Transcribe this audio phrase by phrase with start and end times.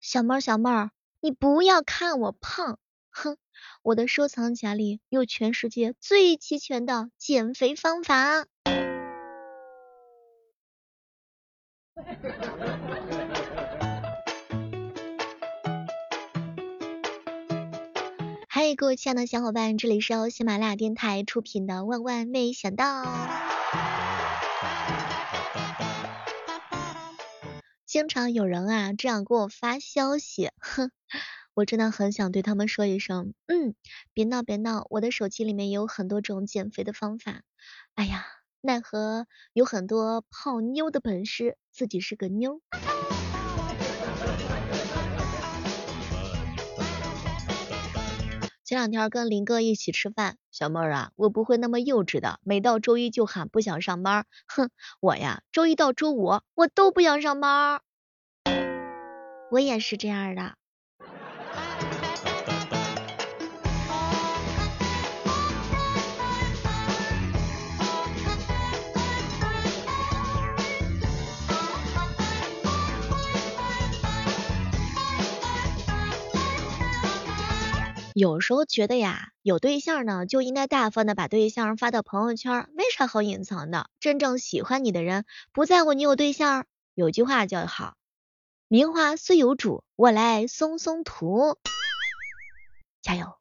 [0.00, 2.78] 小妹儿小妹儿，你不要看我胖，
[3.10, 3.36] 哼，
[3.82, 8.46] 我的收藏夹里有全世界最齐全的减肥方法。
[18.48, 23.04] 嗨，各位亲爱的小伙伴，这里是由喜马拉雅电台出品的《万万没想到》。
[27.90, 30.92] 经常有人啊这样给我发消息，哼，
[31.54, 33.74] 我真的很想对他们说一声，嗯，
[34.14, 37.42] 别闹别闹，我的手机里面有很多种减肥的方法。
[37.96, 38.24] 哎呀，
[38.60, 42.60] 奈何有很多泡妞的本事，自己是个妞。
[48.70, 54.26] 前两天跟林哥一起吃饭，小妹儿啊，我不会那么幼稚的，每到周一就喊不想上班。
[54.46, 54.70] 哼，
[55.00, 57.80] 我呀，周一到周五我都不想上班。
[59.50, 60.59] 我也是这样的。
[78.20, 83.88] 有时候觉得呀，有对象呢就应该大方的把对象发到朋友圈，没啥好隐藏的。
[83.98, 86.66] 真正喜欢你的人不在乎你有对象。
[86.92, 87.94] 有句话叫好，
[88.68, 91.56] 名花虽有主，我来松松图。
[93.00, 93.38] 加油！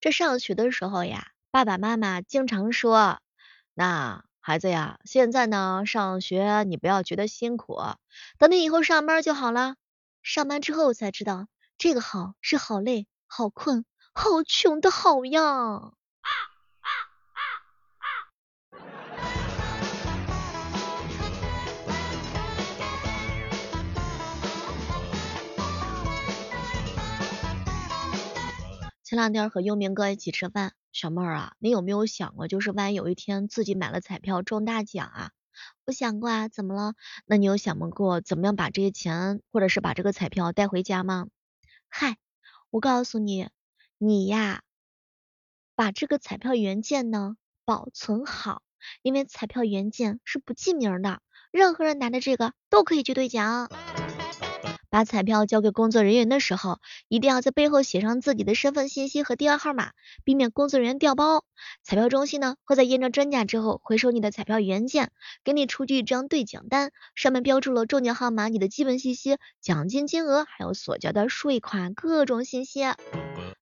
[0.00, 1.32] 这上学的时候呀。
[1.56, 3.18] 爸爸妈妈经常说，
[3.72, 7.78] 那孩子呀，现在呢上学你不要觉得辛苦，
[8.36, 9.76] 等你以后上班就好了。
[10.22, 15.92] 上班之后才知道，这个好是好累、好困、好穷的好呀。
[29.02, 30.74] 前两天和幽冥哥一起吃饭。
[30.96, 35.30] 小妹儿啊，你有没有想过，就是万一有一天自己买了彩票中大奖啊？
[35.84, 36.94] 我想过啊，怎么了？
[37.26, 41.26] 那你有想过怎么样把这些钱，或者是把这个彩票带回家吗？
[41.90, 42.16] 嗨，
[42.70, 43.50] 我告诉你，
[43.98, 44.62] 你呀，
[45.74, 47.36] 把这个彩票原件呢
[47.66, 48.62] 保存好，
[49.02, 51.20] 因为彩票原件是不记名的，
[51.50, 53.68] 任何人拿着这个都可以去兑奖。
[54.90, 59.92] 把彩票交给工作人员的时候，一定要在背后写上自己的身份信息和电话号码，
[60.24, 61.44] 避免工作人员调包。
[61.82, 65.10] 彩票中心呢会在验证真假之后回收你的彩票原件，
[65.44, 72.84] 给你出具一张兑奖单，上面标注了中奖号码、你的基本信息、奖金金额，还有所交的税款各种信息。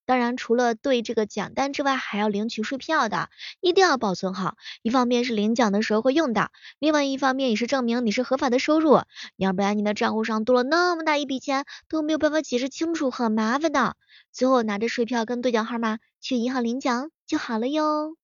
[0.06, 4.56] 当然，除了对这个奖单之外，还要领取税票的，一定要保存好。
[4.82, 9.00] 一方面是领奖的时候会用到，另外一方面也是证明你是合法的收入。
[9.36, 13.96] 要不然你的账户上多了那么大一笔钱，都没有办法解释清楚，很麻烦的。
[14.30, 18.14] 最后拿着税票跟兑奖号码去银行领奖就好了哟。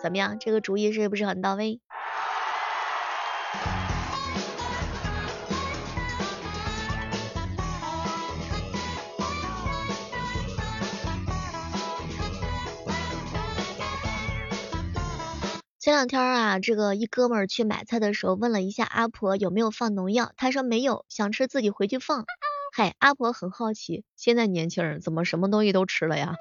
[0.00, 1.80] 怎么样，这个主意是不是很到位？
[15.82, 22.24] 前两天啊，这个一哥们儿去买菜的时候，问了一下阿婆有没有放农药，他说没有，想吃自己回去放。
[22.72, 26.36] 嗨，阿婆很好奇，现在年轻人怎么什么东西都吃了呀？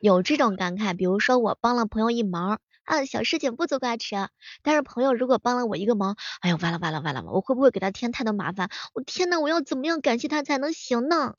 [0.00, 4.28] 有这种感慨，比如说我帮了朋友一忙啊，小事情不足挂齿，
[4.62, 8.70] 但是朋友如果帮了我一个忙，哎呦完了完了完了，我会不会给他添太多麻烦？
[8.94, 11.34] 我天呐，我要怎么样感谢他才能行呢？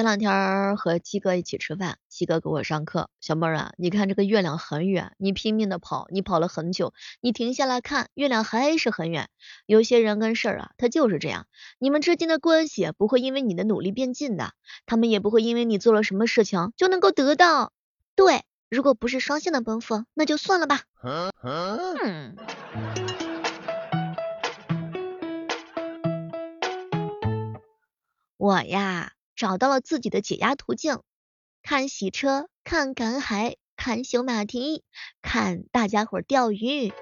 [0.00, 3.10] 前两天和鸡哥一起吃饭，鸡哥给我上课。
[3.20, 9.28] 小妹儿啊，你看这个月亮很远，你拼命的跑，你跑了很久，你停下来看，月亮还是很远。
[9.66, 11.46] 有些人跟事儿啊，他就是这样。
[11.78, 14.54] 你们之间的关系不会因为你的努力变近的，
[14.86, 17.74] 他们也不会因为你做了什么事情就能够得到。
[18.16, 20.80] 对，如果不是双向的奔赴，那就算了吧。
[21.42, 22.36] 嗯。
[28.38, 29.12] 我呀。
[29.40, 31.00] 找到了自己的解压途径，
[31.62, 34.84] 看洗车，看赶海，看修马蹄，
[35.22, 36.92] 看大家伙钓鱼。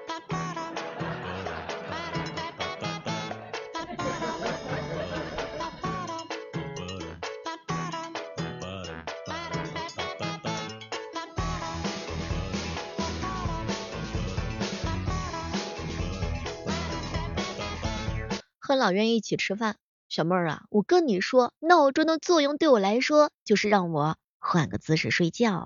[18.57, 19.75] 和老袁一起吃饭，
[20.19, 25.65] 小妹儿啊，我跟你说，闹钟的作用对我来说就是让我换个姿势睡觉。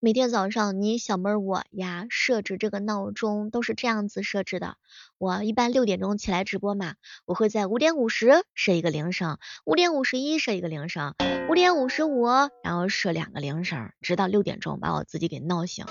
[0.00, 4.74] 每天早上，你小妹儿我呀设置这个闹钟都是这样子设置的。
[5.16, 6.92] 我一般六点钟起来直播嘛，
[7.24, 11.14] 我会在五点五十设一个铃声，五点五十一设一个铃声，
[11.48, 12.26] 五点五十五
[12.62, 15.86] 然后设两个铃声，直到六点钟把我自己给闹醒。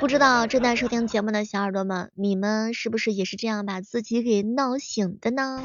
[0.00, 5.62] 不知道正在收听节目的小耳朵们，你们是不是也是这样把自己给闹醒的呢？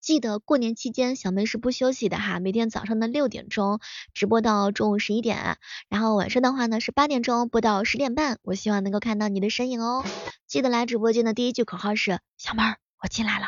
[0.00, 3.80] 记得过年期间小妹是不休息的哈，每天早上的六点钟
[4.14, 5.58] 直播到中午十一点，
[5.88, 10.04] 然后晚上的话呢是八点钟播到十点半，我希望能够看到你的身影哦。
[10.46, 13.46] 记得来直播间的第一句口号是小妹儿，我进来了。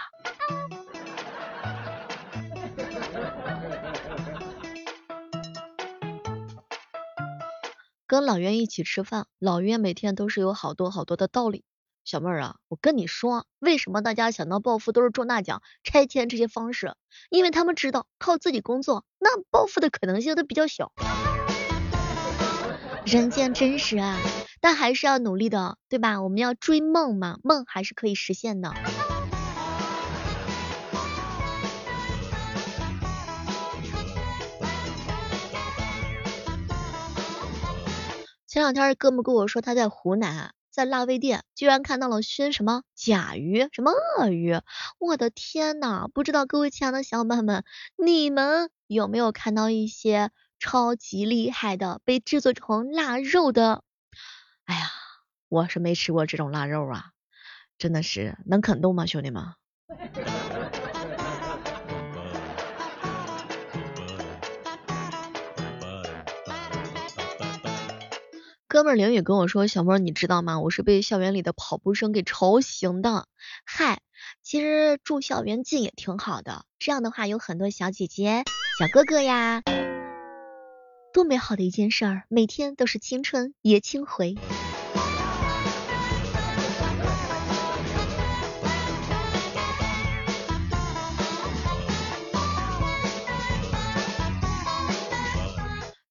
[8.13, 11.65] 跟老袁一起吃饭，老袁每天都是有好多好多的道理。
[12.05, 16.95] 小妹儿啊，我跟你说，为什么大家想到暴富都是中大奖、拆迁这些方式？
[17.31, 20.93] 因为他们知道靠自己工作，那暴富的可能性都比较小。
[23.07, 24.19] 人间真实啊，
[24.61, 26.21] 但还是要努力的，对吧？
[26.21, 28.75] 我们要追梦嘛，梦还是可以实现的。
[38.53, 40.53] 前两天哥们跟我说他在湖南。
[40.71, 44.61] 在腊味店居然看到了熏什么甲鱼，什么鳄鱼，
[44.99, 46.07] 我的天呐！
[46.13, 47.65] 不知道各位亲爱的小伙伴们，
[47.97, 53.85] 你们有没有看到一些超级厉害的被制作成腊肉的？
[54.65, 54.91] 哎呀，
[55.49, 57.13] 我是没吃过这种腊肉啊，
[57.79, 59.45] 真的是能啃动吗，兄弟们？
[68.73, 70.59] 哥们儿凌宇跟我说：“小妹，你知道吗？
[70.59, 73.27] 我是被校园里的跑步声给吵醒的。
[73.67, 74.01] 嗨，
[74.43, 78.45] 其实住校园近也挺好的，这样的话有很多小姐姐、
[78.79, 79.61] 小哥哥呀，
[81.13, 84.37] 多美好的一件事儿，每天都是青春也青回。”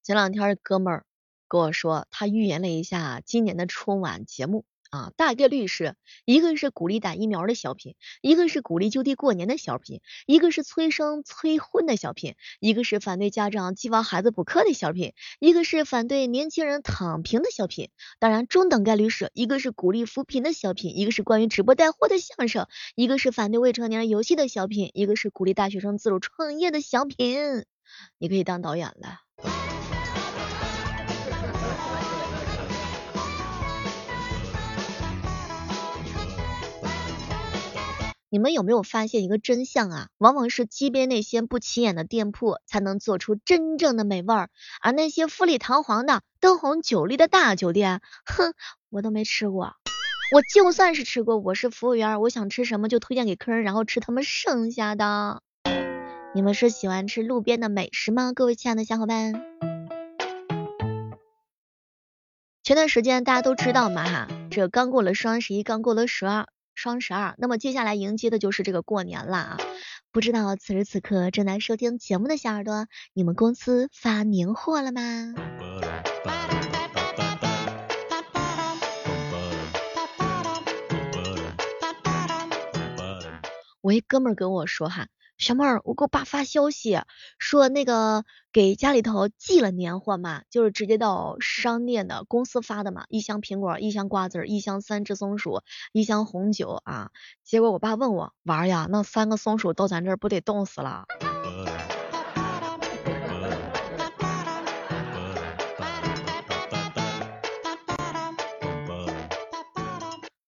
[0.04, 1.04] 前两天哥们儿。
[1.52, 15.12] 跟我说，他预言了一下今年的春晚节目啊，大概率是一个是鼓励打疫苗的小品，一个是鼓励就地过年的小品，一个是催生催婚的小品，一个是反对家长寄望孩子补课的小品，
[15.42, 17.90] 一个是反对年轻人躺平的小品。
[18.18, 27.66] 当然，中等概率是一个是鼓励扶贫的小品，一个是关于直播带货的相声，一个是反对未成年人游戏的小品，一个是鼓励大学生自主创业的小品。
[28.20, 29.61] 你可以当导演了。
[38.34, 40.08] 你们有没有发现一个真相啊？
[40.18, 44.50] 往往是街边那些不起眼的店铺才能做出真正的美味儿，
[44.80, 48.54] 而那些富丽堂皇的、灯红酒绿的大酒店，哼，
[48.90, 49.74] 我都没吃过。
[50.34, 55.42] 我就算是吃过，我是服务员，我想吃什么就推荐给客人，然后吃他们剩下的。
[56.34, 58.32] 你们是喜欢吃路边的美食吗？
[58.32, 59.34] 各位亲爱的小伙伴。
[62.64, 66.48] 前段时间大家都知道嘛哈，这刚过了双十一，刚过了十二。
[66.82, 69.58] 双十二，那么接下来迎接的就是这个过年了啊！
[70.12, 75.36] 不知道此时此刻正在收听节目的小耳朵，你们公司发年货了吗？
[83.82, 85.06] 我一哥们儿跟我说哈。
[85.42, 87.02] 小妹儿，我给我爸发消息
[87.40, 97.10] 说那个给家里头寄了年货嘛，就是直接到商店的公司发的嘛，一箱苹果，一箱瓜子，一箱三只松鼠，一箱红酒啊。
[97.44, 101.06] 结果我爸问我娃儿呀，那三个松鼠到咱这儿不得冻死了？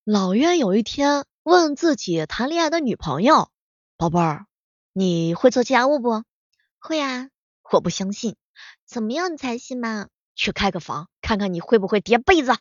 [0.05, 3.49] 老冤有一天问自己谈恋爱的女朋友，
[3.97, 4.45] 宝贝儿。
[4.95, 6.23] 你会做家务不？
[6.77, 7.29] 会啊，
[7.71, 8.35] 我不相信。
[8.85, 10.07] 怎么样你才信嘛？
[10.35, 12.55] 去开个房，看看你会不会叠被子。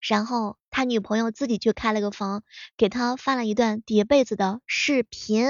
[0.00, 2.44] 然后他女朋友自己去开了个房，
[2.76, 5.48] 给他发了一段叠被子的视频。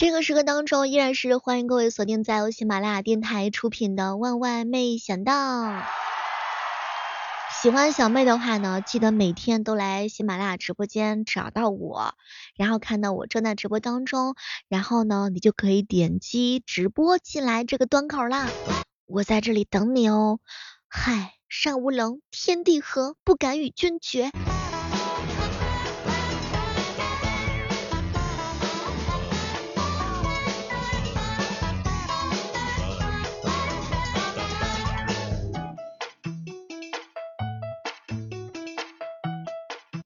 [0.00, 5.34] 这个时刻当中，依然是欢迎各位锁定在由喜马拉雅电台出品的《万万没想到》。
[7.60, 12.14] 喜欢小妹的话呢，记得每天都来喜马拉雅直播间找到我，
[12.56, 14.36] 然后看到我正在直播当中，
[14.70, 18.48] 然后呢，你就可以点击直播进来这个端口啦。
[19.04, 20.40] 我在这里等你哦。
[20.88, 24.30] 嗨，山无棱，天地合，不敢与君绝。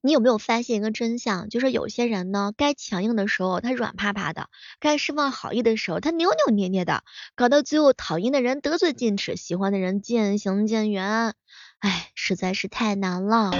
[0.05, 1.49] 你有没有发现一个真相？
[1.49, 11.33] 就是有些人呢，该强硬的时候他软趴趴的，该释放好意的时候他扭扭捏捏的，搞到最后讨厌的人得寸进尺，喜欢的人渐行渐远，
[11.79, 13.51] 哎，实在是太难了。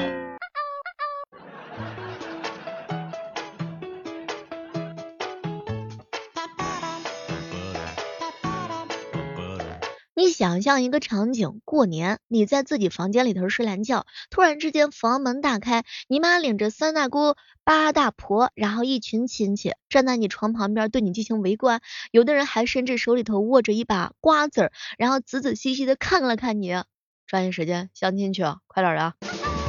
[10.35, 21.79] 想象一个场景，过年你在自己房间里头睡懒觉，突然之间房门大开，你妈领着三大姑八大婆，然后一群亲戚站在你床旁边对你进行围观，
[22.11, 26.83] 有的人还甚至手里头握着一把瓜子儿，然后仔仔细细的看了看你，
[27.25, 29.64] 抓紧时间相亲去，快点的。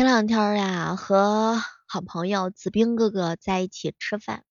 [0.00, 4.44] 前两天呀，和好朋友子兵哥哥在一起吃饭。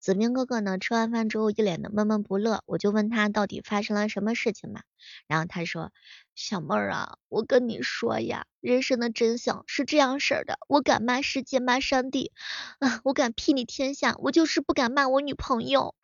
[0.00, 4.80] 子兵哥哥呢，吃完饭之后一脸的闷闷不乐，我就问他到底发生了什么事情嘛。
[5.28, 5.92] 然后他说
[6.34, 10.58] ：“小妹儿啊，我跟你说呀，人生的真相是这样式的。
[10.66, 12.32] 我敢骂世界，骂上帝，
[12.80, 15.94] 啊，我敢睥睨天下，我就是不敢骂我女朋友。”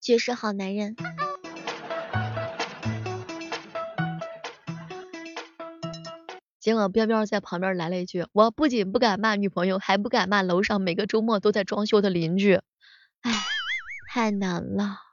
[0.00, 0.94] 绝世好男人。
[6.70, 12.60] 结果彪彪在旁边来了一句：“我不仅不敢骂女朋友，还不敢骂楼上每个周末都在装修的邻居。”
[13.22, 13.32] 唉，
[14.08, 15.09] 太难了。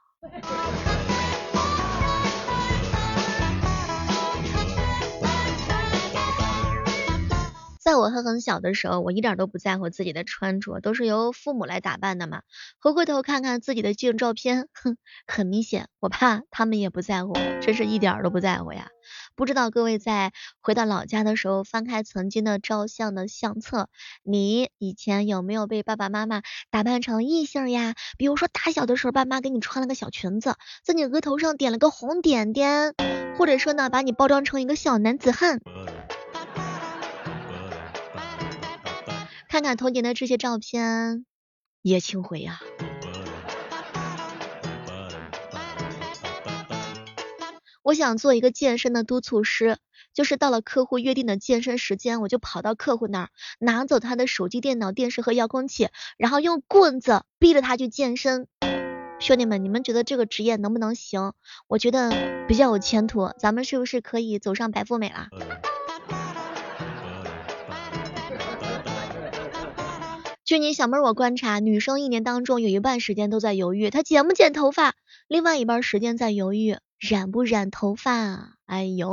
[7.88, 12.42] 在我还很小的时候，我一点都不在乎自己的穿着，都是由父母来打扮的嘛。
[12.80, 18.88] 回过头看看自己的旧照片，哼，很明显，我怕他们也不在乎，真是一点都不在乎呀。
[19.36, 23.88] 不知道各位在回到老家的时候，翻开曾经的照相的相册，
[24.22, 27.94] 你以前有没有被爸爸妈妈打扮成异性呀？
[28.18, 32.94] 比如说大小的时候，爸妈给你穿了个小裙子，在你额头上点了个红点点，
[33.38, 35.58] 或者说呢，把你包装成一个小男子汉。
[39.58, 41.26] 看看童年的这些照片，
[41.82, 42.60] 也清回呀。
[47.82, 49.78] 我想做一个健身的督促师，
[50.14, 55.88] 就是到了客户约定的健身时间，我就跑到客户那儿，拿走他的手机、电脑、电视和遥控器，
[56.18, 58.46] 然后用棍子逼着他去健身。
[59.18, 61.32] 兄弟们，你们觉得这个职业能不能行？
[61.66, 65.26] 我觉得比较有前途，咱们是不是可以走上白富美了？
[70.48, 74.94] 据你小妹我观察，女生一年当中有一半时间都在犹豫，她剪不剪头发，
[75.26, 78.56] 另外一半时间在犹豫染不染头发。
[78.64, 79.12] 哎呦，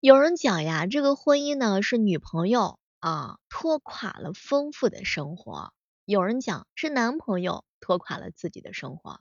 [0.00, 2.78] 有人讲呀，这个婚姻呢是女朋友。
[3.04, 5.74] 啊，拖垮了丰富的生活。
[6.06, 9.20] 有人讲是男朋友拖垮了自己的生活。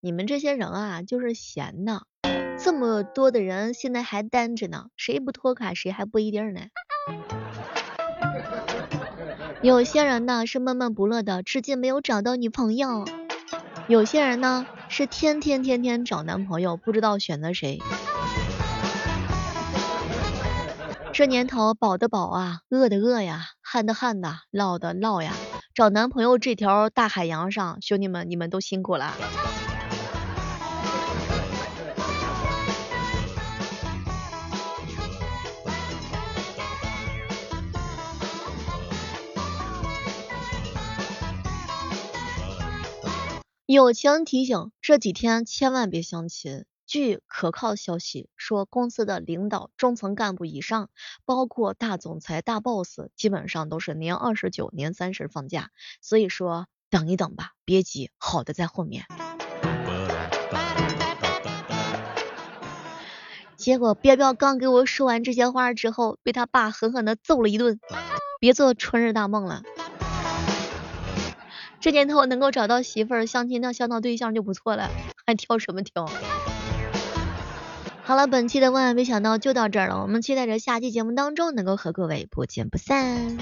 [0.00, 2.02] 你们这些人啊，就是闲的。
[2.58, 6.60] 这么多的人现在还单着呢，谁不拖垮谁还不一定呢。
[9.62, 13.06] 有些人呢是闷闷不乐的，至今没有找到女朋友。
[13.88, 17.78] 有些人呢是天天天天找男朋友，不知道选择谁。
[21.12, 25.34] 这年头，饱的饱啊，饿的饿呀，旱的旱呐，涝的涝呀。
[25.74, 29.14] 找男朋友这条大海洋上，兄弟们，你们都辛苦了。
[43.66, 46.64] 友情提醒：这几天千万别相亲。
[46.90, 50.90] 据可靠消息说，公司的领导、中层干部以上，
[51.24, 55.70] 包括大总裁、大 boss，基本上都是年二十九、年三十放假。
[56.00, 59.04] 所以说，等一等吧，别急，好的在后面。
[63.56, 67.78] 结果彪彪刚给我说完这些话之后，被他爸狠狠的揍了一顿。
[68.40, 69.62] 别做春日大梦了。
[71.78, 74.90] 这年头能够找到媳妇儿，相亲那相到对象就不错了，
[75.24, 76.10] 还挑什么挑？
[78.10, 83.38] 好了，本期的万万没想到就到这儿了，我们期待着下期节目当中能够和各位不见不散。